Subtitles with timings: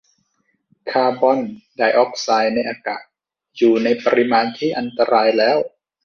[0.91, 1.39] คาร์บอน
[1.75, 3.03] ไดอ็อกไซด์ในอากาศ
[3.57, 5.57] อยู่ในปริมาณที่อันตรายแล้ว